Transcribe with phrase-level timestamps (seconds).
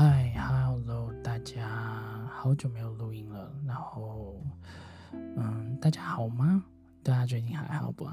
[0.00, 3.52] 嗨，Hello，大家好久没有录音了。
[3.66, 4.40] 然后，
[5.10, 6.64] 嗯，大家好吗？
[7.02, 8.08] 大家最近还好不？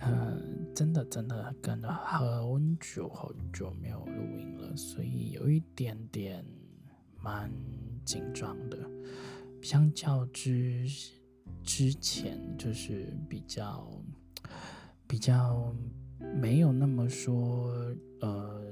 [0.00, 6.44] 嗯，真的真的跟了很久很久没有录音了，所以有一点点
[7.18, 7.50] 蛮
[8.04, 8.78] 紧张的。
[9.62, 10.86] 相较之
[11.62, 13.90] 之前，就是比较
[15.06, 15.74] 比较
[16.34, 17.72] 没有那么说，
[18.20, 18.62] 呃。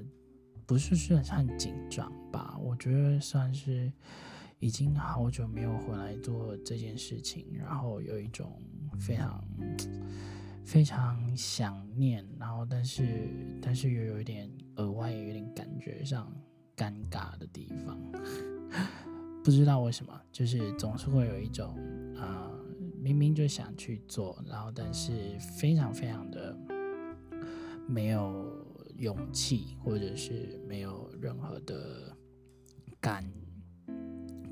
[0.72, 2.56] 不是算很紧张吧？
[2.58, 3.92] 我觉得算是
[4.58, 8.50] 已经好久没有回来做这件事情，然后有一种
[8.98, 9.45] 非常
[10.64, 13.28] 非常想念，然后但是
[13.60, 16.34] 但是又有一点额外有点感觉上
[16.74, 18.00] 尴尬的地方，
[19.45, 21.76] 不知道为什么，就是总是会有一种
[22.16, 22.50] 啊、
[22.98, 26.56] 明明就想去做，然后但是非常非常的
[27.86, 28.62] 没有。
[28.96, 32.16] 勇气，或者是没有任何的
[33.01, 33.24] 感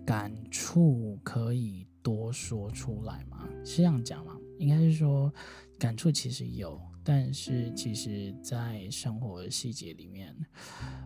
[0.05, 3.48] 感触可以多说出来吗？
[3.64, 4.36] 是这样讲吗？
[4.58, 5.33] 应该是说
[5.78, 10.36] 感触其实有，但是其实在生活细节里面，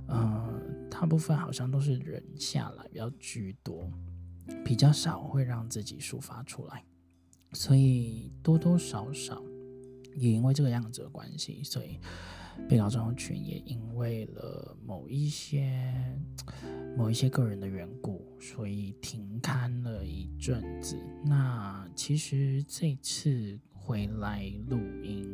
[0.09, 3.89] 嗯、大部分好像都是忍下来比较居多，
[4.65, 6.85] 比较少会让自己抒发出来，
[7.53, 9.41] 所以多多少少
[10.15, 11.99] 也因为这个样子的关系，所以。
[12.69, 15.93] 被告症候群也因为了某一些
[16.97, 20.97] 某一些个人的缘故，所以停刊了一阵子。
[21.25, 25.29] 那其实这次回来录音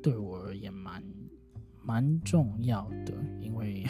[0.00, 1.02] 对我而言蛮
[1.82, 3.84] 蛮重要的，因为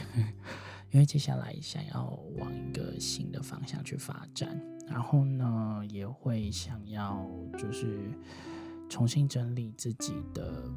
[0.90, 8.10] 因为接下来想要往一个新的方向去发展，然后呢也会想要就是
[8.90, 10.70] 重新整理自己的。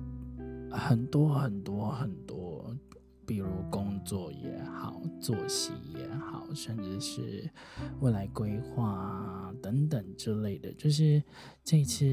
[0.72, 2.76] 很多很多很多，
[3.28, 7.48] 比如工作也好，作息也好，甚至是
[8.00, 10.74] 未来规划等等之类的。
[10.74, 11.22] 就是
[11.64, 12.06] 这次，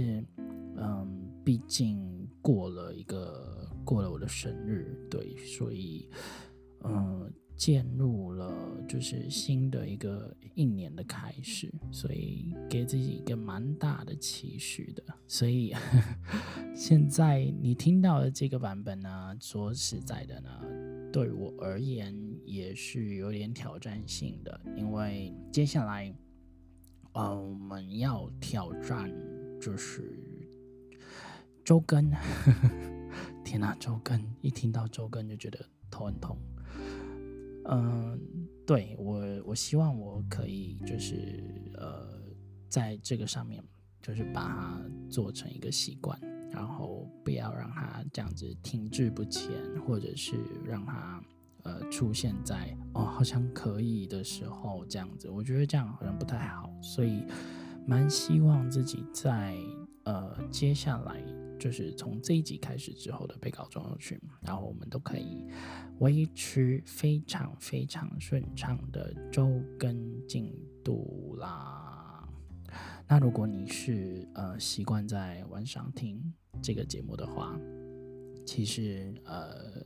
[0.77, 6.11] 嗯，毕竟过了一个过了我的生日，对，所以，
[6.85, 7.33] 嗯。
[7.61, 8.51] 进入了
[8.89, 15.05] 就是新的一个一年的开始，所以给自己一个蛮大的期许的。
[15.29, 15.75] 所以
[16.75, 20.49] 现在你听到的这个版本呢，说实在的呢，
[21.13, 22.17] 对我而言
[22.47, 26.11] 也是有点挑战性的，因为接下来，
[27.13, 29.13] 呃，我们要挑战
[29.61, 30.19] 就是
[31.63, 32.11] 周更。
[32.11, 32.17] 呵
[32.57, 32.71] 呵
[33.45, 34.19] 天哪，周更！
[34.41, 36.39] 一听到周更就觉得头很痛。
[37.73, 38.19] 嗯，
[38.67, 41.43] 对，我，我希望我可以就是
[41.75, 42.21] 呃，
[42.69, 43.63] 在这个上面
[44.03, 46.21] 就是把它做成一个习惯，
[46.51, 49.53] 然后不要让它这样子停滞不前，
[49.87, 51.23] 或者是让它
[51.63, 57.25] 呃出现在哦好像可以的时候这样子，我觉得这样好像不太好，所以
[57.87, 59.57] 蛮希望自己在
[60.05, 61.23] 呃接下来。
[61.61, 65.45] 就是从这一集开始之后的被告症候群，然后我们都可以
[65.99, 72.27] 维持非常非常顺畅的周更进度啦。
[73.07, 76.33] 那如果你是呃习惯在晚上听
[76.63, 77.61] 这个节目的话，
[78.47, 79.85] 其实呃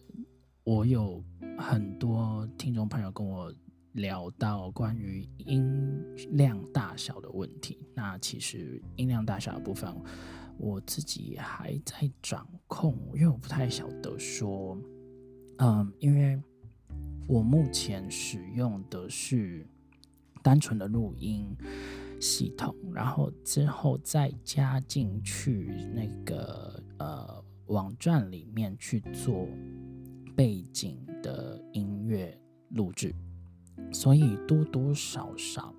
[0.63, 1.21] 我有
[1.59, 3.53] 很多听众朋友跟我
[3.95, 6.01] 聊到关于音
[6.33, 7.81] 量大小的问题。
[7.95, 9.93] 那其实音量大小的部分。
[10.59, 14.79] 我自己还在掌控，因为我不太晓得说，
[15.59, 16.41] 嗯，因为
[17.27, 19.67] 我目前使用的是
[20.43, 21.57] 单纯的录音
[22.21, 29.49] 系统，然后之后再加进去那个呃网站里面去做
[30.37, 32.39] 背景的音乐
[32.71, 33.15] 录制，
[33.93, 35.75] 所以多多少少。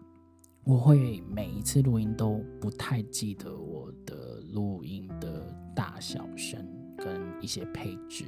[0.64, 4.25] 我会每一次录音都不太记得我的
[4.56, 6.66] 录音的大小声
[6.98, 8.24] 跟一些配置，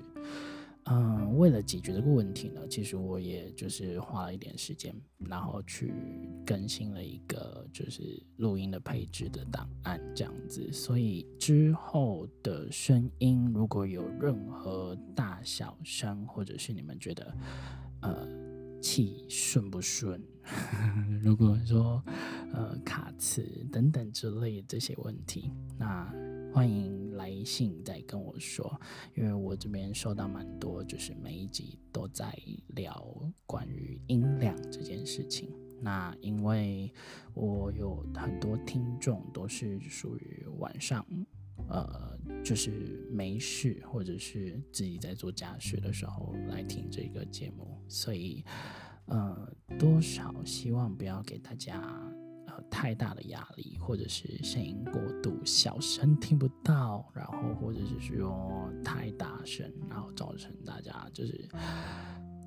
[0.83, 5.93] 嗯，为了解决这个问题呢，其实我也就是花了一点时间，然后去
[6.45, 17.37] 更新了一个就是录音的配置的档案这样子，所以之后的声音如果有任何大小声，或者是你们觉得
[18.01, 18.27] 呃。
[18.79, 20.21] 气顺不顺？
[21.19, 22.01] 如果说
[22.53, 23.41] 呃卡词
[23.71, 26.11] 等等之类这些问题，那
[26.53, 28.79] 欢迎来信再跟我说，
[29.15, 32.33] 因为我这边收到蛮多，就是每一集都在
[32.69, 33.15] 聊
[33.45, 35.49] 关于音量这件事情。
[35.81, 36.91] 那因为
[37.33, 41.05] 我有很多听众都是属于晚上，
[41.69, 48.43] 呃，就是没事或者是自己在做家事的时候来听这个节目，所以。
[49.09, 51.81] 呃，多少希望不要给大家
[52.69, 61.47] 太大的压力，或者是声音过度小声听不到，然后或者是说太大声，然后造成大家就是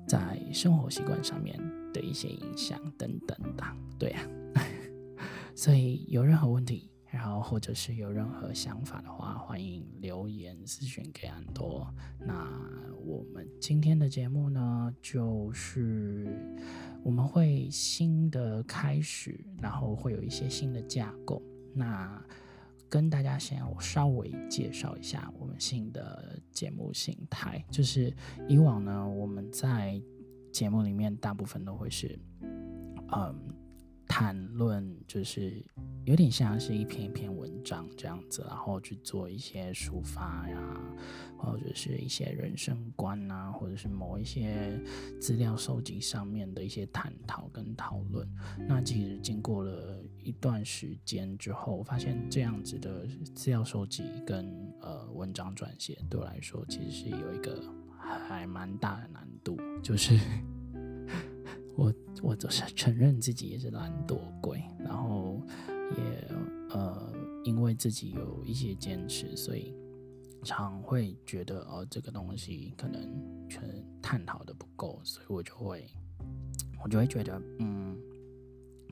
[0.07, 1.57] 在生活习惯上面
[1.93, 3.63] 的一些影响等等的，
[3.97, 4.23] 对啊，
[5.55, 6.89] 所以有任何问题。
[7.11, 11.85] 然后，或者是有任何想法的话，欢迎留言私讯给安多。
[12.17, 12.49] 那
[13.03, 16.25] 我们今天的节目呢，就是
[17.03, 21.41] 我们会新的开始，然后会有一些新的架构。
[21.73, 22.23] 那
[22.89, 28.13] 跟大家先稍微介绍一下我们新的节目形态，就是
[28.47, 30.01] 以往呢，我们在
[30.51, 32.19] 节目里面大部分都会是，
[33.11, 33.60] 嗯。
[34.11, 35.63] 谈论就是
[36.03, 40.81] 有点像是一篇一篇文章这样子，然后去做一些抒发呀，
[41.37, 44.77] 或者是一些人生观啊，或者是某一些
[45.21, 48.27] 资料收集上面的一些探讨跟讨论。
[48.67, 57.63] 那其实经过了一段时间之后，我发现这样子的资料收集跟呃文章撰写对我来说，其实是有一个
[58.27, 60.19] 还蛮大的难度，就是。
[61.81, 65.41] 我我就是承认自己也是懒惰鬼，然后
[65.97, 66.27] 也
[66.69, 67.11] 呃，
[67.43, 69.73] 因为自己有一些坚持，所以
[70.43, 73.01] 常会觉得哦，这个东西可能
[73.49, 73.63] 全
[73.99, 75.89] 探讨的不够，所以我就会
[76.83, 77.97] 我就会觉得嗯，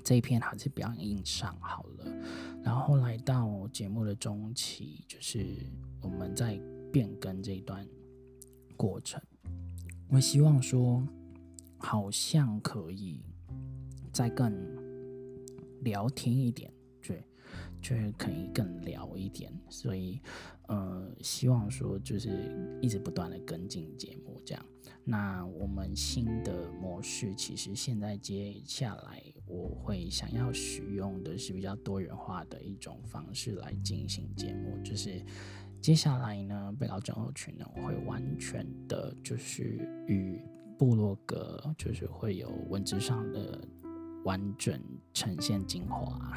[0.03, 2.11] 这一篇还是不要硬上好了。
[2.63, 5.45] 然后来到节目的中期，就是
[6.01, 6.59] 我们在
[6.91, 7.87] 变更这一段
[8.75, 9.21] 过程，
[10.09, 11.07] 我希望说。
[11.79, 13.23] 好像可以
[14.11, 14.53] 再更
[15.81, 16.71] 聊天一点，
[17.01, 17.23] 对，
[17.81, 20.19] 就可以更聊一点，所以
[20.67, 22.29] 呃，希望说就是
[22.81, 24.65] 一直不断的跟进节目这样。
[25.05, 35.23] 那我们新的模式，其实现在接下来我会想要使用的是比较多元化的一种方式来进行节目，就是
[35.81, 39.63] 接下来呢，被告症候群呢，我会完全的就是
[40.07, 40.39] 与。
[40.79, 43.59] 部落格就是会有文字上的
[44.23, 44.81] 完整
[45.13, 46.33] 呈现精华，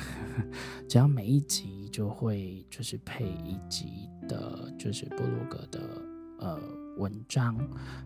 [0.88, 5.80] 只要每一集就会就是配一集的，就是部落格的
[6.40, 6.60] 呃
[6.98, 7.56] 文章，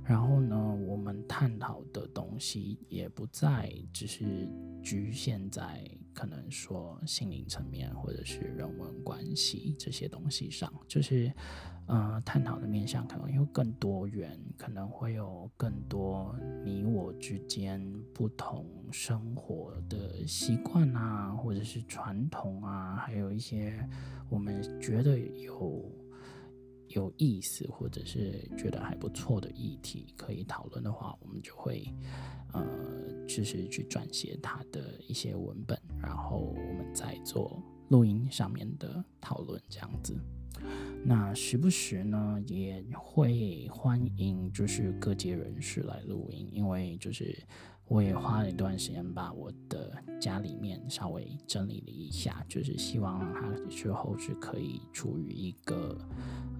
[0.05, 4.47] 然后呢，我们探讨的东西也不再只是
[4.83, 5.83] 局限在
[6.17, 11.31] 可能说心灵层面或者是人文关系这些东西上，就是。
[11.89, 16.35] 呃，探讨的面向可能有更多元，可能会有更多
[16.65, 17.81] 你我之间
[18.13, 23.89] 不同生活的习惯啊，或者是传统啊，还有一些
[24.29, 25.89] 我们觉得有
[26.89, 31.87] 有意思或者是觉得还不错的议题可以讨论的话，我们就会
[32.53, 32.65] 呃，
[33.27, 40.17] 就是去撰写它的一些文本，然后我们再做录音上面的讨论，这样子。
[41.05, 47.37] 那时不时呢，也会欢迎就是各界人士来录音，因为就是
[47.89, 55.97] 我也花了一段时间把我的家里面稍微整理了一下，就是希望让他之后是可以处于一个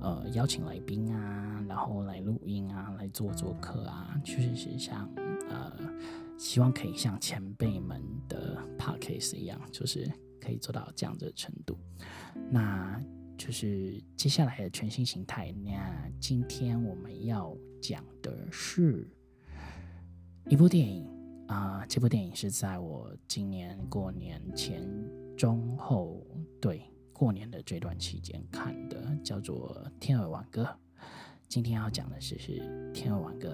[0.01, 5.09] 呃邀请来宾啊，然后来录音啊，来做做客啊，确实是像
[5.49, 5.73] 呃
[6.39, 11.79] 希望可以像前辈们的 podcast 一样，就是可以做到这样的程度。
[12.51, 13.03] 那。
[13.39, 15.53] 就是接下来的全新形态。
[15.63, 19.07] 那今天我们要讲的是
[20.49, 21.07] 一部电影
[21.47, 24.89] 啊，这部电影是在我今年过年前、
[25.37, 26.21] 中、后，
[26.61, 30.65] 对，过年的这段期间看的，叫做《天鹅挽歌》。
[31.49, 32.53] 今天要讲的是是
[32.93, 33.49] 《天鹅挽歌》。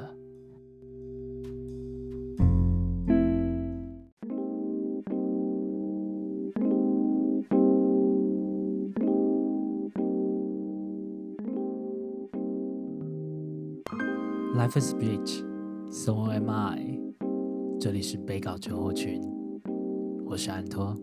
[14.55, 15.45] Life is bitch,
[15.91, 17.02] so am I。
[17.83, 19.21] 这里是被告症候群，
[20.25, 20.97] 我是安托。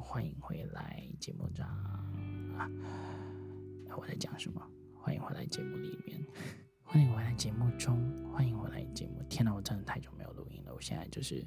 [0.00, 1.68] 欢迎回来节目上。
[3.96, 4.60] 我在讲什么？
[4.94, 6.18] 欢迎回来节目里面，
[6.82, 7.98] 欢迎回来节目中，
[8.32, 9.22] 欢迎回来节目。
[9.28, 11.44] 天哪，我真的太久没有录音了，我现在就是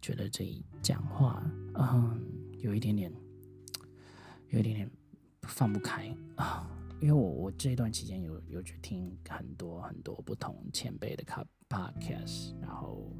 [0.00, 1.42] 觉得这一讲话，
[1.74, 2.20] 嗯，
[2.58, 3.12] 有一点点，
[4.48, 4.90] 有一点点
[5.42, 6.68] 放不开啊，
[7.00, 11.24] 因为我我这一段期间有有去听很多很多不同前辈的
[11.68, 13.10] podcast，然后。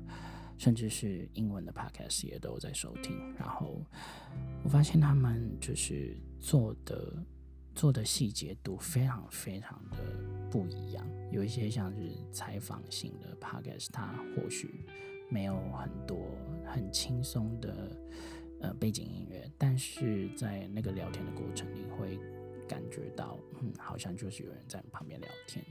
[0.57, 3.85] 甚至是英文的 podcast 也都在收听，然后
[4.63, 7.13] 我发现他们就是做的
[7.75, 9.99] 做的细节度非常非常的
[10.51, 11.05] 不一样。
[11.33, 14.85] 有一些像是采访型的 podcast，它或许
[15.29, 16.17] 没有很多
[16.65, 17.97] 很轻松的
[18.61, 22.19] 呃背景音乐，但是在那个聊天的过程里会
[22.69, 25.65] 感觉到，嗯，好像就是有人在你旁边聊天。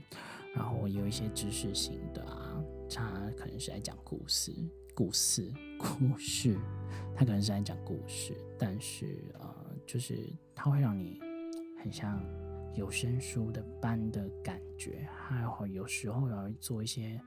[0.54, 2.62] 然后有一些知识型的啊。
[2.96, 4.54] 他可能是在讲故事，
[4.94, 6.56] 故事，故事。
[7.16, 11.18] 他可能是在讲故事，但是呃，就是他会让你
[11.82, 12.22] 很像
[12.74, 17.20] 有声书的般的感觉，还会有时候要做一些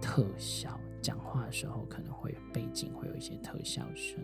[0.00, 4.18] 特效，讲话的时候可能会背景会有一些特效声，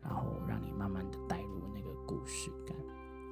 [0.00, 2.76] 然后让你慢慢的带入那个故事感。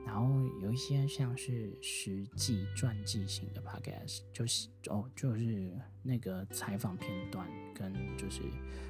[0.05, 8.43] 然后有一些像是实际传记型的 podcast，就是哦，就是那个采访片段跟就是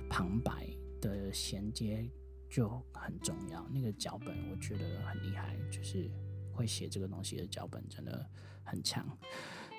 [0.08, 0.68] 旁白
[1.00, 2.10] 的衔接
[2.50, 3.66] 就很重要。
[3.68, 6.10] 那个脚本我觉得很厉害，就是
[6.52, 8.26] 会写这个东西的脚本真的
[8.64, 9.06] 很强，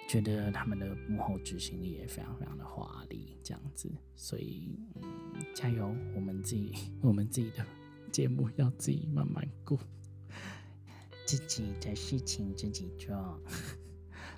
[0.08, 3.92] 觉得他们的幕后执行力也非常非常的华丽，这样子。
[4.16, 7.66] 所以嗯，加油，我们自己我们自己的
[8.12, 9.80] 节目要自己慢慢过。
[11.26, 13.16] 自己的事情自己做。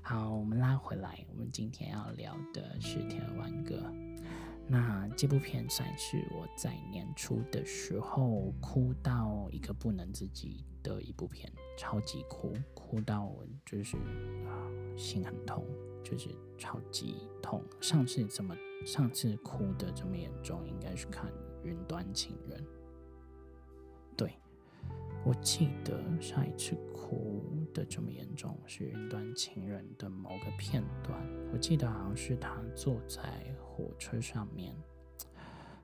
[0.01, 3.75] 好，我们拉回来，我们今天要聊的是《天鹅湾歌》。
[4.67, 13.97] 那这部片算是我在年初的时候哭到一个不能自己的一部片，超级哭，哭到我就是
[14.95, 15.63] 心很痛，
[16.03, 17.63] 就是超级痛。
[17.79, 21.31] 上次这么上次哭的这么严重，应该是看
[21.63, 22.59] 《云端情人》。
[25.25, 31.19] 我记得上一次哭的这么严重是《云端情人》的某个片段，
[31.51, 33.21] 我记得好像是他坐在
[33.59, 34.75] 火车上面，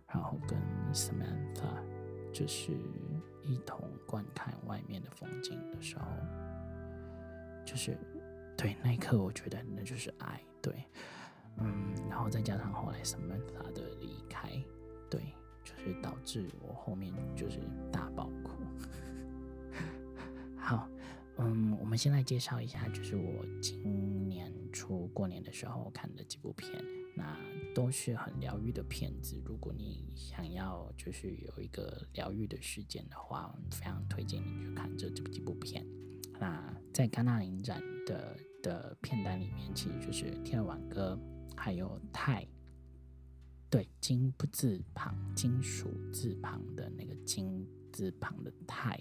[0.07, 0.55] 然后跟
[0.93, 1.81] Samantha
[2.31, 2.71] 就是
[3.41, 6.05] 一同观看外面的风景的时候，
[7.65, 7.97] 就是
[8.55, 10.85] 对那一刻，我觉得那就是爱，对，
[11.57, 14.51] 嗯，然后再加上后来 Samantha 的离开，
[15.09, 15.33] 对，
[15.63, 17.59] 就是导致我后面就是
[17.91, 18.29] 大爆。
[20.61, 20.87] 好，
[21.39, 26.81] 嗯，我们先来介绍一下，就是我今年初过年的时候看的几部片，
[27.15, 27.35] 那
[27.73, 29.41] 都是很疗愈的片子。
[29.43, 35.85] 如果你想要就是有一个疗愈的时间的话，非常推荐你去看这这几部片。
[36.39, 41.19] 那在戛纳影展的的片单里面，其实就是《天鹅湾歌》，
[41.57, 42.43] 还有《泰》，
[43.69, 48.99] 对，金不字旁，金属字旁的那个金字旁的泰。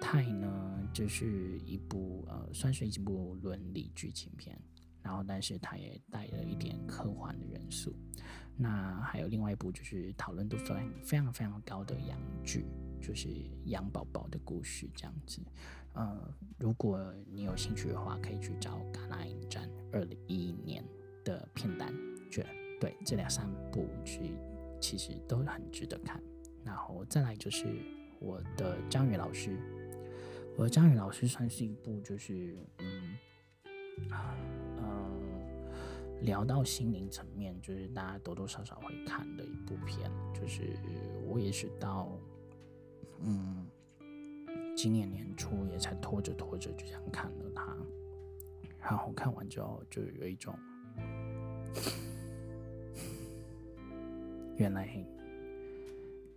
[0.00, 4.58] 泰呢，就是一部呃，算是一部伦理剧情片，
[5.02, 7.94] 然后但是它也带了一点科幻的元素。
[8.56, 12.66] 那还有另外一部就是讨论度非常非常非常高的洋剧，
[13.00, 13.28] 就是
[13.66, 15.40] 洋宝宝的故事这样子。
[15.92, 20.84] 呃，如果你有兴趣的话，可以去找戛纳影展二零一一年
[21.24, 21.92] 的片单，
[22.30, 22.48] 觉得
[22.80, 24.34] 对这两三部剧
[24.80, 26.22] 其实都很值得看。
[26.64, 27.66] 然后再来就是
[28.20, 29.58] 我的张宇老师。
[30.60, 33.16] 我的张宇老师算是一部，就是嗯，
[34.76, 35.18] 嗯，
[36.20, 40.12] 聊到心灵层面，就是大家多多少少会看的一部片。
[40.34, 40.76] 就是
[41.26, 42.12] 我也是到
[43.20, 43.66] 嗯，
[44.76, 47.74] 今年年初也才拖着拖着就想看了它，
[48.82, 50.54] 然后看完之后就有一种，
[54.58, 55.02] 原来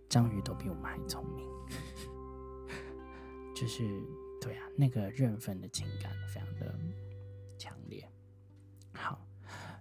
[0.08, 1.44] 张宇都比我们还聪明。
[3.54, 3.82] 就是
[4.40, 6.74] 对啊，那个认分的情感非常的
[7.56, 8.06] 强烈。
[8.92, 9.24] 好，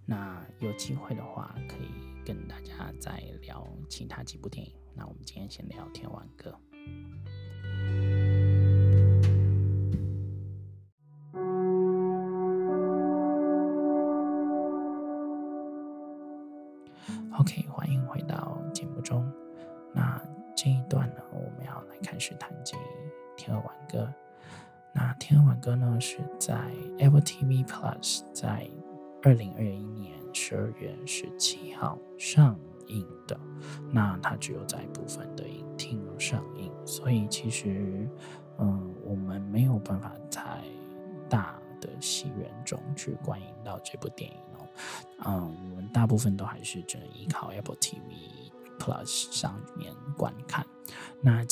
[0.05, 4.73] 那有机会的话，可以跟大家再聊其他几部电影。
[4.95, 6.55] 那我们今天先聊《天王歌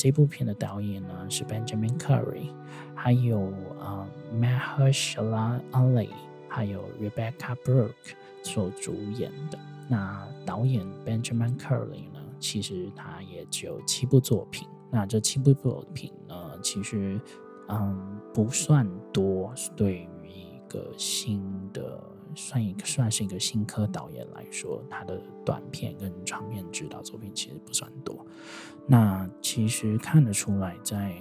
[0.02, 2.48] 这部片的导演呢是 Benjamin Curry，
[2.92, 3.38] 还有
[3.78, 4.04] 呃
[4.34, 6.08] Mahershala Ali，
[6.48, 7.92] 还有 Rebecca Brooke
[8.42, 9.56] 所主演的。
[9.88, 14.66] 那导演 Benjamin Curry 呢，其实他也只有七部作品。
[14.90, 17.20] 那这七部作品呢，其实
[17.68, 20.21] 嗯不算多，对于
[20.72, 22.02] 个新的
[22.34, 28.26] 算一个算是一个新科导演来说，他的短片跟长片指导作品其实不算多。
[28.86, 31.14] 那其实看得出来，在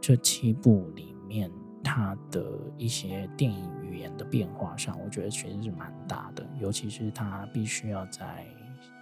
[0.00, 1.50] 这七部里面，
[1.82, 2.44] 他的
[2.78, 8.46] 一些电影语言的变化上，我觉得其实是蛮大的，尤其是他必须要在。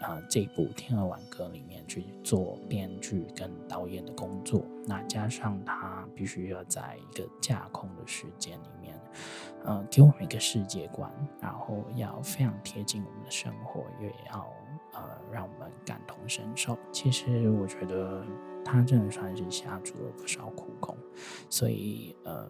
[0.03, 9.01] 呃，这部《天鹅挽歌》里面去做编剧跟导演的工作，那加上他必须要在一个架空的时间里面，
[9.65, 11.09] 呃，给我们一个世界观，
[11.41, 14.53] 然后要非常贴近我们的生活，也要
[14.93, 16.77] 呃让我们感同身受。
[16.91, 18.25] 其实我觉得
[18.65, 20.97] 他真的算是下足了不少苦功，
[21.49, 22.49] 所以呃，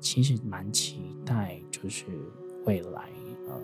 [0.00, 2.06] 其实蛮期待就是
[2.64, 3.08] 未来
[3.46, 3.62] 呃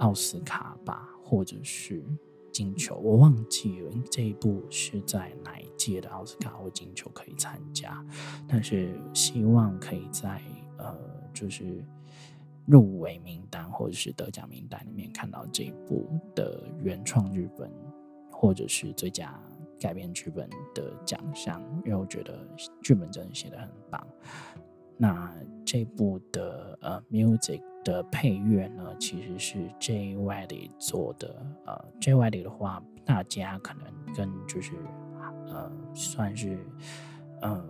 [0.00, 2.04] 奥斯卡吧，或者是。
[2.58, 8.04] 金球我忘记了，这一部是在哪一届的奥斯卡或金球可以参加，
[8.48, 10.42] 但是希望可以在
[10.76, 10.98] 呃，
[11.32, 11.84] 就是
[12.66, 17.72] 入围名单或者是得奖名单里面看到这一部的原创剧本
[18.32, 19.40] 或者是最佳
[19.78, 22.44] 改编剧本的奖项，因为我觉得
[22.82, 24.04] 剧本真的写的很棒。
[24.96, 25.32] 那
[25.64, 27.62] 这部的呃 music。
[27.84, 31.34] 的配乐呢，其实是 Jay Whatley 做的。
[31.66, 34.72] 呃，Jay Whatley 的话，大家可能跟就是
[35.48, 36.58] 呃，算是
[37.40, 37.64] 呃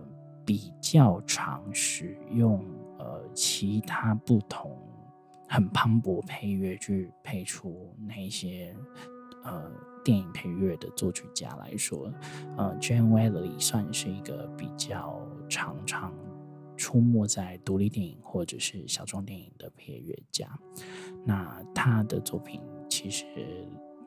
[0.45, 2.65] 比较常使用
[2.99, 4.77] 呃其他不同
[5.49, 8.75] 很磅礴配乐去配出那些
[9.44, 9.71] 呃
[10.05, 12.12] 电影配乐的作曲家来说，
[12.57, 16.12] 呃，Jay Whatley 算是一个比较常常。
[16.79, 20.49] 出没在独立电影或者是小众电影的配乐家，
[21.25, 23.27] 那他的作品其实，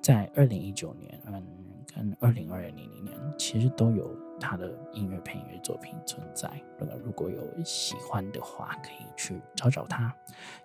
[0.01, 1.45] 在二零一九年，嗯，
[1.93, 6.49] 跟二零二零年，其实都有他的音乐配乐作品存在。
[6.79, 10.15] 如果如果有喜欢的话，可以去找找他，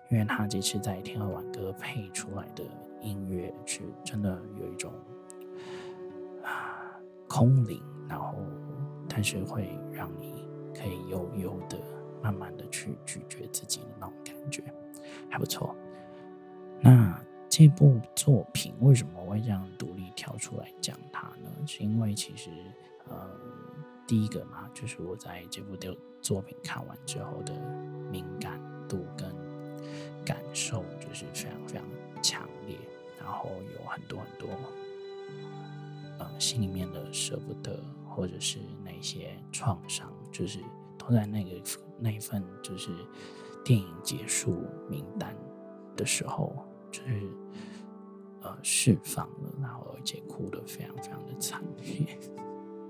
[0.09, 2.63] 因为他这次在《天鹅挽歌》配出来的
[3.01, 4.93] 音乐是真的有一种
[6.41, 8.33] 啊空灵，然后
[9.09, 10.46] 但是会让你
[10.77, 11.77] 可以悠悠的。
[12.19, 14.63] 慢慢的去咀嚼自己的那种感觉，
[15.29, 15.73] 还不错。
[16.81, 21.49] 那这部作品为什么我会这样独立挑出来讲它呢？
[21.67, 22.49] 是因为其实，
[23.07, 23.29] 呃，
[24.07, 27.53] 第一个嘛，就是我在这部的作品看完之后的
[28.11, 28.59] 敏感
[28.89, 29.31] 度跟
[30.25, 31.85] 感受，就是非常非常
[32.21, 32.75] 强烈，
[33.19, 34.49] 然后有很多很多，
[36.17, 40.59] 呃，心里面的舍不得，或者是那些创伤，就是
[40.97, 41.61] 都在那个。
[41.99, 42.91] 那一份就是
[43.65, 45.35] 电影结束名单
[45.95, 46.55] 的时候，
[46.91, 47.27] 就是
[48.43, 52.15] 呃释放了，然后而且哭得非常非常的惨烈。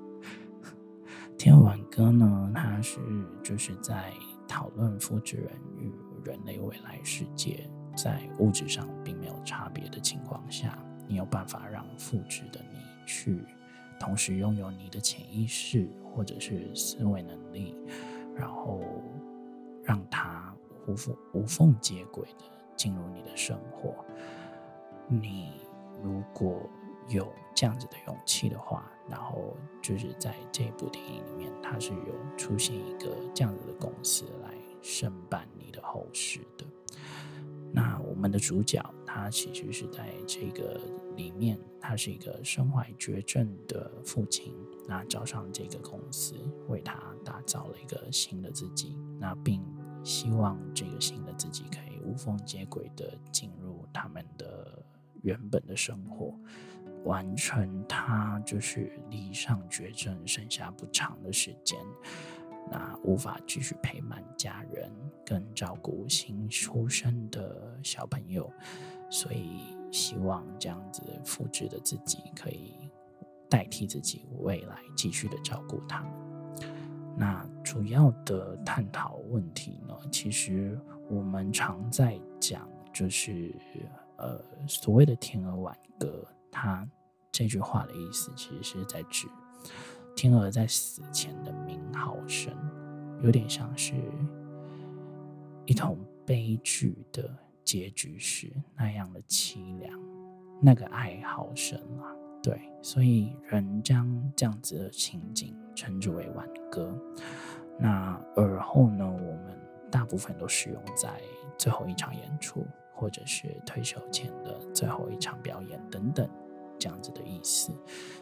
[1.39, 3.00] 天鹅挽歌呢，它是
[3.41, 4.12] 就是在
[4.45, 5.89] 讨论复制人与
[6.26, 13.41] 人类未来世界在物质上并没有差别的情况下，你有办法让复制的你去
[13.97, 17.77] 同时拥有你的潜意识或者是思维能力。
[18.36, 18.80] 然后
[19.84, 23.95] 让它无缝无缝接轨的进入你的生活。
[25.08, 25.53] 你
[26.03, 26.69] 如果
[27.08, 34.53] 有这样子的勇气的话，然后就是在这部电影里面，它是有出现一个这样子的公司来
[34.84, 36.65] 申办你的后事的。
[37.73, 40.80] 那我们的主角他其实是在这个
[41.17, 44.56] 里面，他是一个身怀绝症的父亲。
[44.88, 46.36] 那找上这个公司，
[46.69, 49.62] 为他打造了一个新的自己，那并
[50.01, 54.82] 希望这个新的自己可以无缝接轨的进入他们的
[55.23, 56.34] 原本的生活，
[57.03, 61.77] 完成他就是离上绝症剩下不长的时间，
[62.71, 64.89] 那无法继续陪伴家人
[65.25, 68.49] 跟照顾新出生的小朋友，
[69.10, 72.89] 所以希望这样子复制的自己可以。
[73.50, 76.12] 代替自己未来继续的照顾他们。
[77.15, 79.95] 那主要的探讨问题呢？
[80.12, 80.78] 其实
[81.10, 83.56] 我们常在讲，就是
[84.17, 86.86] 呃所谓的“天鹅挽歌”，它
[87.32, 89.30] 这句话的意思其实是在指
[90.13, 92.54] 天鹅在死前的鸣号声，
[93.23, 93.93] 有点像是
[95.65, 97.34] 一头悲剧的
[97.67, 99.99] 结局是那样的凄凉，
[100.62, 102.15] 那个爱好深啊。
[102.41, 106.97] 对，所以人将这样子的情景称之为挽歌。
[107.77, 109.60] 那而后呢，我们
[109.91, 111.19] 大部分都使用在
[111.58, 116.30] 最后一场演出，或者是退休前的最后一场表演等等，
[116.80, 117.73] 这样子的意思。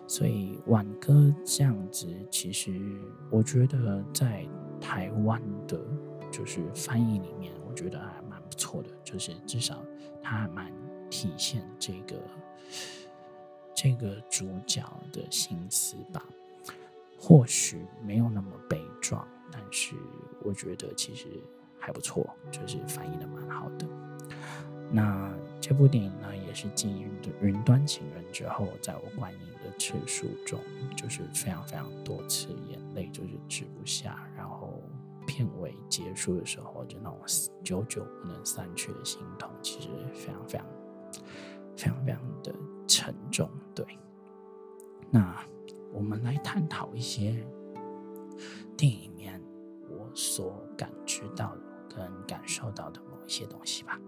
[0.08, 2.72] 所以挽歌这样子，其实
[3.30, 4.44] 我觉得在
[4.82, 5.80] 台湾的，
[6.32, 9.84] 就是翻译里面，我觉得还不错的，就是至少
[10.22, 10.72] 它还蛮
[11.10, 12.16] 体现这个
[13.74, 14.82] 这个主角
[15.12, 16.24] 的心思吧。
[17.18, 19.96] 或许没有那么悲壮，但是
[20.44, 21.28] 我觉得其实
[21.80, 23.88] 还不错，就是翻译的蛮好的。
[24.92, 26.88] 那这部电影呢，也是继
[27.42, 30.60] 《云端情人》之后，在我观影的次数中，
[30.96, 34.30] 就是非常非常多次，眼泪就是止不下。
[35.26, 37.20] 片尾结束的时候，就那种
[37.64, 40.68] 久久不能散去的心痛，其实非常非常
[41.76, 42.56] 非常非常的
[42.88, 43.50] 沉重。
[43.74, 43.86] 对，
[45.10, 45.44] 那
[45.92, 47.46] 我们来探讨一些
[48.78, 49.42] 电影里面
[49.90, 51.62] 我所感知到的
[51.96, 54.00] 跟感受到的某一些东西吧。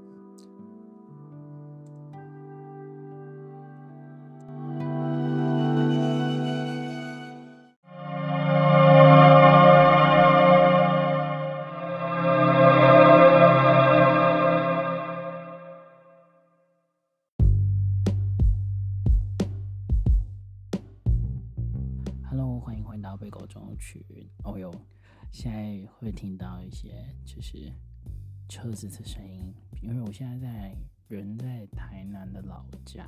[28.50, 30.76] 车子的声音，因为我现在在
[31.08, 33.06] 人在台南的老家，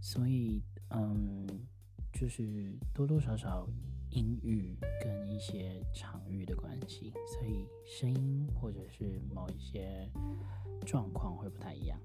[0.00, 1.46] 所以嗯，
[2.12, 3.68] 就是多多少少
[4.10, 10.08] 音域跟一些场域的关系，所以声音或者是某一些
[10.86, 11.98] 状况会不太一样，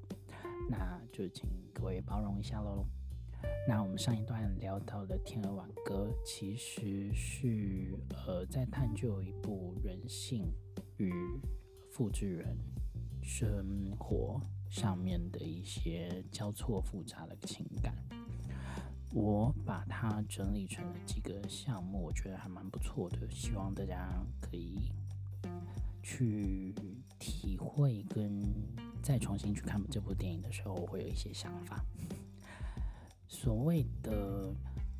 [0.69, 2.85] 那就请各位包容一下喽。
[3.67, 10.45] 那我们上一段聊到的《天鹅挽歌》，其实是呃在探究一部人性。
[11.01, 11.39] 与
[11.89, 12.55] 复制人
[13.23, 17.95] 生活上面的一些交错复杂的情感，
[19.11, 24.91] 我把它整理成了几个项目，我觉得还蛮不错的，希望大家可以
[26.03, 26.73] 去
[27.19, 28.41] 体会，跟
[29.01, 31.83] 再重新去看这部电影的时候，我会有一些想法。
[33.27, 34.53] 所谓的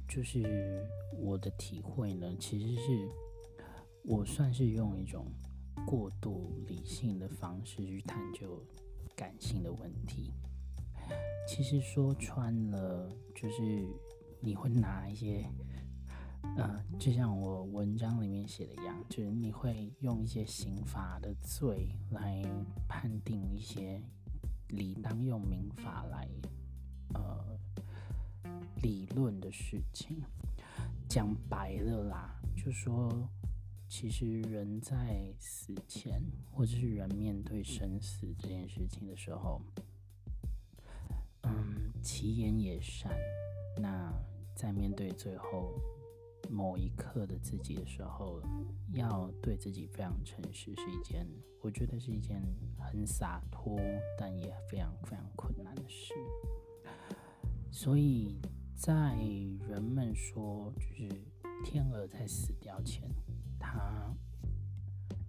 [0.08, 0.84] 就是
[1.16, 3.10] 我的体会呢，其实是
[4.04, 5.26] 我算是用一种。
[5.86, 8.64] 过度理性的方式去探究
[9.16, 10.32] 感性的问题，
[11.48, 13.86] 其实说穿了，就是
[14.40, 15.46] 你会拿一些，
[16.58, 22.42] 呃，就像我文章里面写的一样，就是你会用一些刑法的罪来
[22.88, 24.02] 判定一些
[24.70, 26.28] 理当用民法来，
[27.14, 27.60] 呃，
[28.82, 30.22] 理论的事情。
[31.10, 33.30] 讲白了啦，就说。
[33.92, 39.62] 其实人在死前，或者是人面对生死这件事情的时候，
[41.44, 43.12] 嗯，其言也善。
[43.78, 44.10] 那
[44.56, 45.74] 在面对最后
[46.50, 48.42] 某一刻的自己的时候，
[48.94, 51.28] 要对自己非常诚实，是一件
[51.60, 52.42] 我觉得是一件
[52.80, 53.78] 很洒脱，
[54.18, 56.14] 但也非常非常困难的事。
[57.70, 58.40] 所以
[58.74, 59.18] 在
[59.68, 61.10] 人们说，就是
[61.66, 63.04] 天鹅在死掉前。
[63.72, 64.14] 他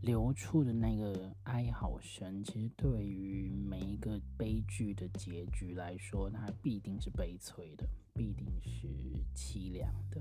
[0.00, 8.88] 流出的那个哀嚎声，其实对于每一个悲剧的结局来说，它必定是悲催的，必定是
[9.32, 10.20] 凄凉的。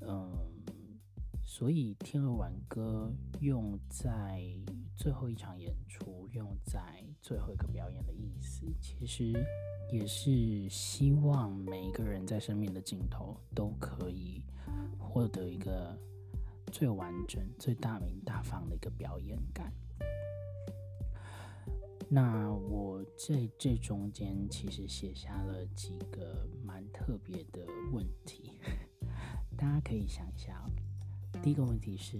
[0.00, 0.32] 嗯，
[1.44, 3.12] 所以《天鹅挽歌》
[3.42, 4.42] 用在
[4.96, 9.34] 最后一场演出，用在最后一个表演的意思，其实
[9.92, 14.42] 也是希望每一个人在生命的尽头都可以
[14.98, 15.94] 获得一个。
[16.68, 19.72] 最完整、最大鸣大方的一个表演感。
[22.10, 28.52] 那我在这中间其实写下了几个蛮特别的问题，
[29.56, 30.64] 大家可以想一下。
[31.42, 32.16] 第一个问题是：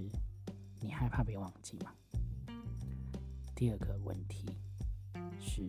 [0.80, 1.92] 你害怕被忘记吗？
[3.54, 4.46] 第二个问题
[5.40, 5.62] 是：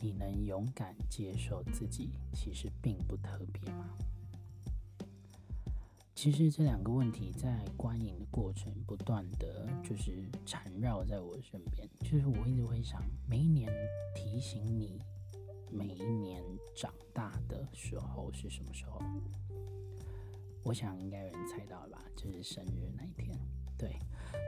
[0.00, 3.90] 你能勇敢接受自己其实并不特别吗？
[6.24, 13.70] 其实这两个问题在观影的过程不断的就是缠绕在我身边，就是我一直会想，每一年
[14.16, 14.98] 提醒你，
[15.70, 16.42] 每一年
[16.74, 19.02] 长大的时候是什么时候？
[20.62, 22.02] 我想应该有人猜到了吧？
[22.16, 23.38] 就是生日那一天。
[23.76, 23.94] 对，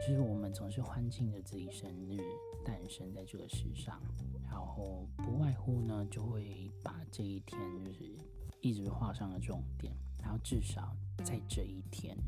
[0.00, 2.16] 就是我们总是欢庆着自己生日
[2.64, 4.00] 诞生在这个世上，
[4.46, 8.16] 然后不外乎呢就会把这一天就是
[8.62, 9.94] 一直画上了重点，
[10.26, 10.92] 然后至少
[11.24, 12.18] 在这一天，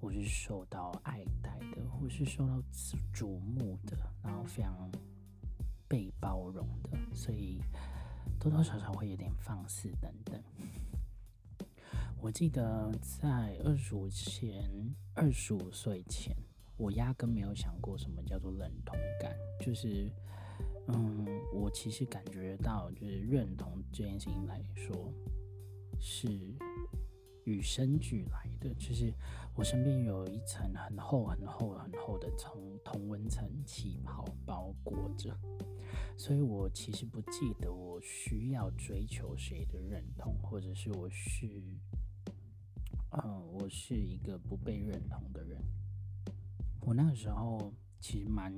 [0.00, 2.62] 我是受到爱戴的，或是受到
[3.12, 4.88] 瞩目的，然后非常
[5.88, 7.60] 被包容的，所以
[8.38, 10.40] 多多少少会有点放肆等等。
[12.20, 14.70] 我记得在二十五前，
[15.14, 16.36] 二十五岁前，
[16.76, 19.36] 我压根没有想过什么叫做认同感。
[19.60, 20.08] 就是，
[20.86, 25.12] 嗯，我其实感觉到，就是认同这件事情来说，
[25.98, 26.28] 是
[27.44, 28.74] 与生俱来的。
[28.74, 29.12] 就是
[29.54, 35.36] 我身边有一层很厚、很厚、很厚的从同温层气泡包裹着，
[36.16, 41.48] 所以我其实不记得我需要追求谁的认同，或者是我是。
[43.16, 45.62] 嗯，我是一个不被认同的人。
[46.80, 48.52] 我那个时候其实蛮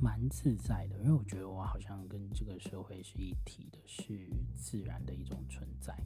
[0.00, 5.96] 蛮自在的，因为我觉得我好像跟这个社会是一体的，是自然的一种存在。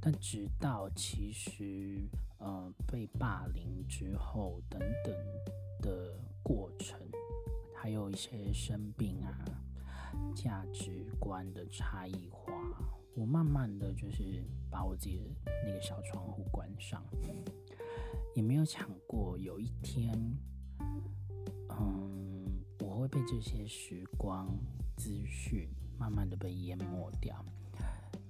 [0.00, 2.00] 但直到其实
[2.38, 5.14] 呃被霸凌之后等等
[5.80, 6.98] 的过程，
[7.74, 9.44] 还有一些生病啊、
[10.34, 12.52] 价值观的差异化。
[13.14, 15.24] 我慢慢的就是把我自己的
[15.64, 17.02] 那个小窗户关上，
[18.34, 20.12] 也没有想过有一天，
[21.70, 22.13] 嗯，
[22.94, 24.46] 我会被这些时光
[24.96, 27.44] 资讯慢慢的被淹没掉。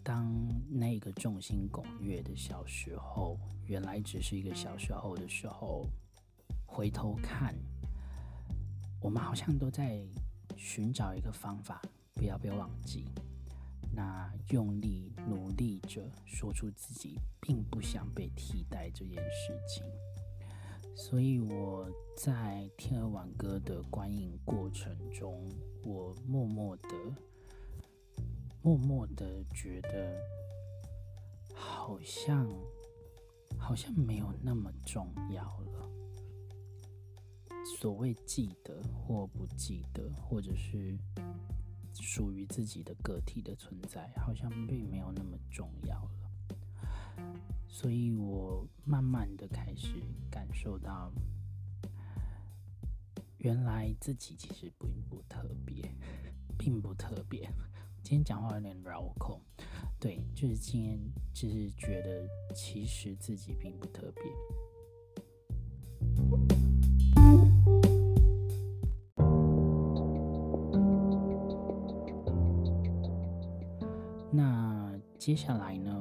[0.03, 0.27] 当
[0.71, 5.87] 那个众星拱月的小时候，原来只是一个小时候的时候，
[6.65, 7.55] 回头看，
[9.03, 10.03] 我们好像都在
[10.57, 11.83] 寻找一个方法，
[12.15, 13.05] 不要被忘记。
[13.93, 19.85] 那用力努力着说出自己并不想被替代这件事情，
[20.97, 22.33] 所以我在
[22.77, 25.49] 《天鹅挽歌》的观影过程中，
[25.85, 26.89] 我默默的、
[28.63, 30.17] 默默的觉得，
[31.55, 32.49] 好像
[33.59, 35.91] 好像没有那么重要了。
[37.79, 40.97] 所谓记得或不记得，或者是。
[42.01, 47.54] 属于自己的个体的存在，好像并没有那么重要了。
[47.75, 51.11] 所以我慢慢的开始感受到，
[53.39, 55.93] 原来自己其实并不特别，
[56.57, 57.51] 并不特别。
[58.01, 59.41] 今天讲话有点绕口，
[59.99, 61.01] 对，就是今天
[61.33, 64.23] 就是觉得其实自己并不特别。
[74.31, 75.94] 那接下来呢，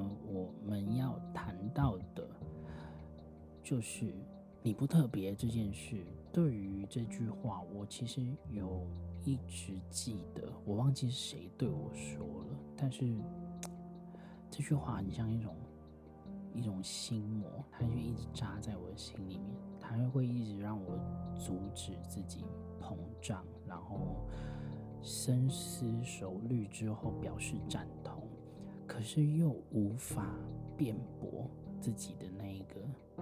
[3.74, 4.14] 就是
[4.62, 6.06] 你不特别这件事。
[6.32, 8.86] 对于这句话，我其实有
[9.26, 13.18] 一直记得，我忘记是谁对我说了，但是
[14.52, 15.56] 这句话很像一种
[16.54, 21.00] 一种心魔，它就一直扎在我的心里面，它会一直让我
[21.36, 22.46] 阻止自己
[22.80, 24.24] 膨胀，然后
[25.02, 28.22] 深思熟虑之后表示赞同。
[28.86, 30.28] 可是又无法
[30.78, 31.50] 辩驳
[31.84, 32.76] 自己的那一个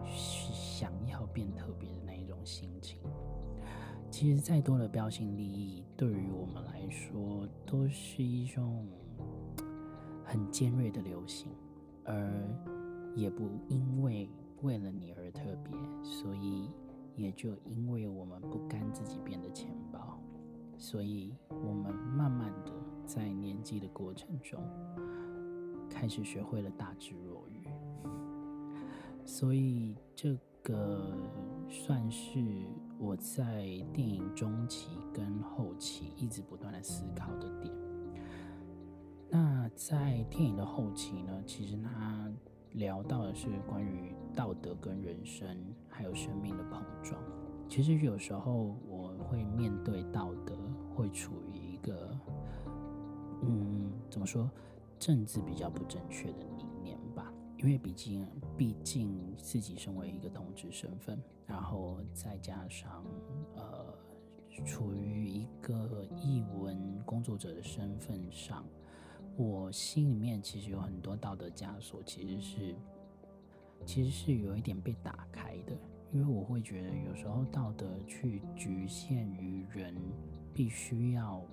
[0.06, 3.00] 想要变特别的那一种心情。
[4.12, 8.88] 其实再多的标新立异，对于我们来说都是一种
[10.24, 11.50] 很尖锐的流行，
[12.06, 12.32] 而
[13.16, 14.30] 也不因为
[14.62, 16.70] 为了你而特别，所以
[17.16, 20.20] 也就因为我们不甘自己变得浅薄，
[20.78, 22.72] 所以我们慢慢的
[23.08, 24.62] 在年纪的过程中。
[25.90, 27.61] 开始学会了大智若愚，
[29.26, 31.16] 所以这个
[31.70, 32.40] 算是
[33.00, 37.74] 我在电影中期跟后期一直不断的思考的点。
[39.30, 42.30] 那在电影的后期呢，其实他
[42.74, 45.48] 聊到的是关于道德跟人生
[45.88, 47.22] 还有生命的碰撞。
[47.70, 50.58] 其实有时候我会面对道德，
[50.94, 52.20] 会处于一个，
[53.44, 54.52] 嗯，怎么说？
[55.00, 56.71] 政治比较不正确的理念吧，
[57.64, 58.26] 因为毕竟，
[58.58, 63.06] 毕竟自己身为一个同志身份，然后再加上
[63.56, 68.66] 呃，处于一个艺文工作者的身份上，
[69.38, 72.76] 我心里面其实有很多道德枷锁，其实是
[73.86, 75.78] 其实是有一点被打开的，
[76.12, 79.96] 因为我会觉得有时候道德去局限于人
[80.54, 81.46] 必须要。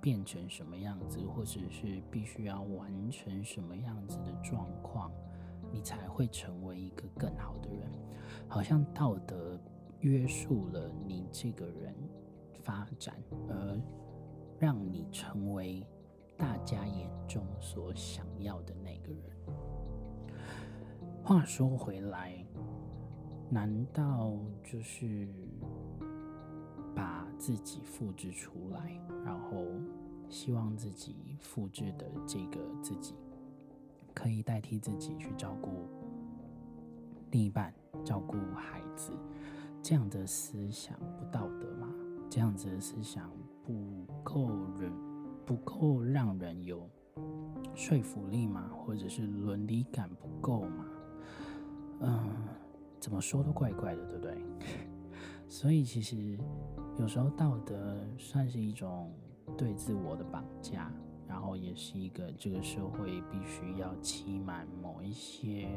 [0.00, 4.68] 变成什么样子，或者是必须要完成什么样子的状，
[6.18, 7.88] 会成为一个更好的人。
[8.48, 9.56] 好像道德
[10.00, 11.94] 约束了你这个人
[12.64, 13.14] 发展，
[13.48, 13.80] 而
[14.58, 15.86] 让你成为
[16.36, 19.30] 大家眼中所想要的那个人。
[21.22, 22.44] 话说回来，
[23.48, 25.28] 难道就是
[26.96, 29.66] 把自己复制出来，然后
[30.28, 33.14] 希望自己复制的这个自己，
[34.14, 35.86] 可以代替自己去照顾
[37.30, 37.72] 另一半、
[38.04, 39.12] 照顾孩子？
[39.82, 41.88] 这样的思想不道德吗？
[42.28, 43.30] 这样子的思想
[43.64, 44.92] 不够人，
[45.46, 46.88] 不够让人有
[47.74, 48.70] 说服力吗？
[48.74, 50.84] 或者是伦理感不够吗？
[52.00, 52.30] 嗯，
[53.00, 54.44] 怎么说都怪怪的，对不对？
[55.48, 56.38] 所以其实
[56.98, 59.10] 有时候道德算是一种
[59.56, 60.92] 对自我的绑架，
[61.26, 65.68] 然后也是一个这个社会必须要欺瞒某一些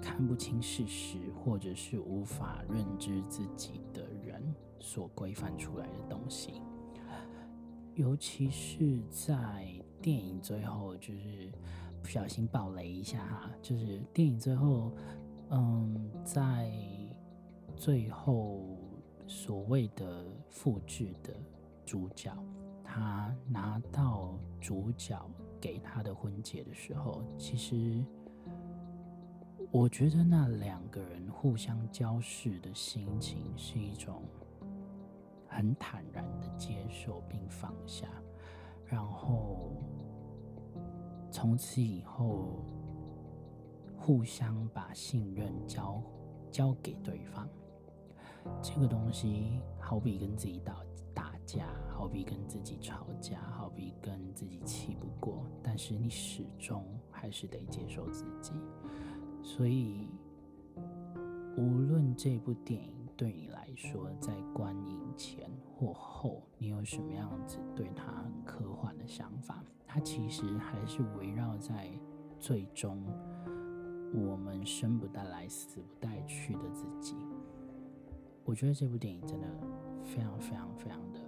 [0.00, 4.42] 看不清事实或者是无法认知自己的人
[4.78, 6.62] 所规范出来的东西。
[7.94, 9.68] 尤其是在
[10.00, 11.50] 电影最后，就是
[12.02, 14.92] 不小心爆雷一下哈，就是电影最后。
[15.50, 16.70] 嗯，在
[17.74, 18.76] 最后
[19.26, 21.32] 所谓的复制的
[21.86, 22.30] 主角，
[22.84, 25.18] 他拿到主角
[25.58, 28.04] 给他的婚戒的时候，其实
[29.70, 34.22] 我觉得那两个人互相交视的心情是一种
[35.46, 38.08] 很坦然的接受并放下，
[38.86, 39.72] 然后
[41.30, 42.64] 从此以后。
[44.00, 46.00] 互相把信任交
[46.50, 47.46] 交给对方，
[48.62, 50.76] 这个东西好比跟自己打
[51.12, 58.52] 打架，好比跟自己吵架，好比跟自己气不过，但是你始终还是得接受自己。
[59.48, 60.06] 所以，
[61.56, 71.88] 无论这部电影对你来说，在观影前或后，你有什么样子对它很科幻的想法，它其实还是围绕在
[72.38, 73.02] 最终。
[74.12, 77.16] 我们生不带来，死不带去的自己。
[78.44, 79.46] 我觉得这部电影真的
[80.04, 81.20] 非常非常非常的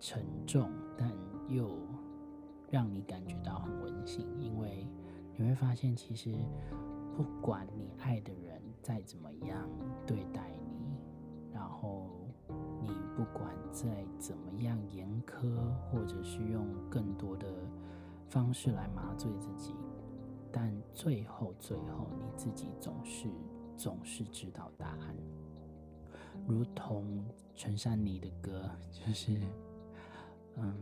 [0.00, 1.12] 沉重，但
[1.48, 1.76] 又
[2.70, 4.86] 让你感觉到很温馨，因为
[5.36, 6.34] 你会发现，其实
[7.16, 9.66] 不管你爱的人再怎么样
[10.06, 11.00] 对待你，
[11.50, 12.10] 然后
[12.82, 15.50] 你不管再怎么样严苛，
[15.90, 17.46] 或者是用更多的
[18.28, 19.74] 方式来麻醉自己。
[20.52, 23.28] 但最后，最后你自己总是
[23.78, 25.16] 总是知道答案，
[26.46, 27.24] 如同
[27.54, 29.40] 陈珊妮的歌，就是，
[30.56, 30.74] 嗯，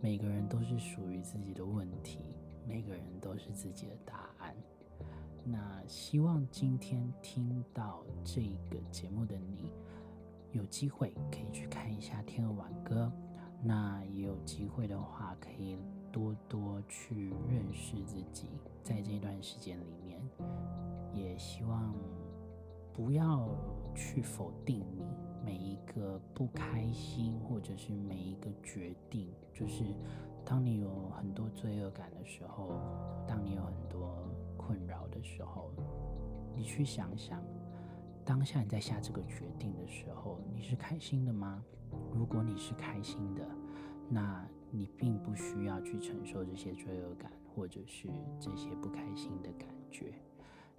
[0.00, 2.34] 每个人都是属于自己的问题，
[2.66, 4.35] 每个人都是自己的答案。
[5.48, 9.72] 那希望今天听到这个节目的你，
[10.50, 13.12] 有机会可以去看一下《天鹅挽歌》，
[13.62, 15.78] 那也有机会的话可以。
[16.12, 18.48] 多多去认识自己，
[18.82, 20.18] 在这段时间里面，
[21.12, 21.94] 也希望
[22.90, 23.50] 不要
[23.94, 25.04] 去否定你
[25.44, 29.30] 每一个不开心，或者是每一个决定。
[29.52, 29.84] 就是
[30.42, 32.72] 当你有很多罪恶感的时候，
[33.28, 35.72] 当你有很多困扰的时候，
[36.54, 37.42] 你去想想，
[38.24, 41.64] 当下你在下这个决定的时候，你是开心的吗？
[42.12, 43.48] 如果你是开心的，
[44.10, 44.46] 那。
[44.68, 50.12] 你并不需要去承受这些罪恶感，或者是这些不开心的感觉。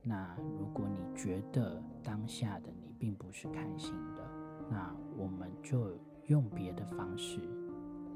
[0.04, 4.30] 那如果你觉得当下的你并不是开心的，
[4.70, 5.98] 那我们就
[6.28, 7.40] 用别的方式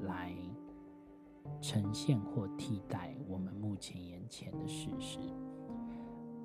[0.02, 0.36] 来
[1.60, 5.18] 呈现或替代我们目前眼前的事实。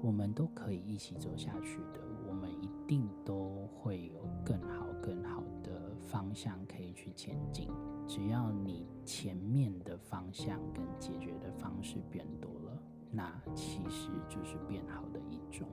[0.01, 4.13] 我们都可以一起走下去的，我们一定都会有
[4.45, 7.69] 更好、更好的方向可以去前进。
[8.07, 12.81] 只要你前面的方向跟解决的方式变多了，
[13.11, 15.67] 那其实就是变好的一种。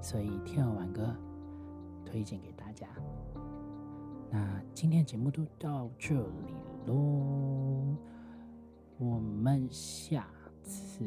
[0.00, 1.16] 所以《天鹅挽歌》
[2.06, 2.86] 推荐给大家。
[4.30, 6.54] 那今天节目就到这里
[6.86, 7.96] 喽，
[8.98, 10.26] 我们下
[10.62, 11.04] 次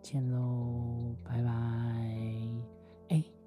[0.00, 1.53] 见喽，拜拜。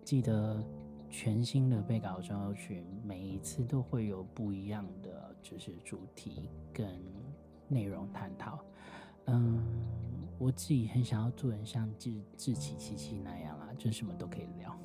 [0.07, 0.63] 记得
[1.09, 5.35] 全新的备稿专辑群，每一次都会有不一样的。
[5.43, 6.97] 就是主题跟
[7.67, 8.57] 内容探讨，
[9.25, 9.61] 嗯，
[10.39, 14.79] 我自己很想要做人像志志祺七七那样啊，就什么都可以聊。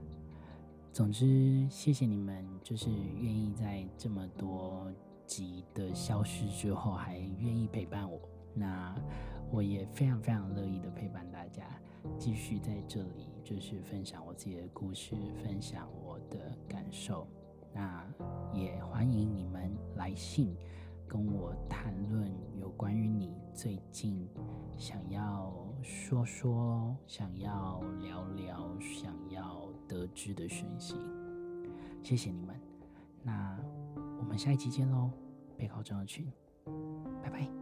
[0.92, 4.92] 总之，谢谢你们，就是愿意在这么多
[5.26, 8.20] 集的消失之后，还愿意陪伴我。
[8.52, 8.94] 那
[9.50, 11.64] 我也非常非常乐意的陪伴大家，
[12.18, 17.26] 继续在这里，就是分享我自己的故事，分享我的感受。
[17.72, 18.04] 那
[18.52, 20.56] 也欢迎你们来信
[21.06, 24.28] 跟我谈论有关于你最近
[24.76, 30.96] 想要说说、想要聊聊、想要得知的讯息。
[32.02, 32.60] 谢谢你们，
[33.22, 33.58] 那
[34.18, 35.10] 我们下一期见喽，
[35.56, 36.26] 备考症候群，
[37.22, 37.59] 拜拜。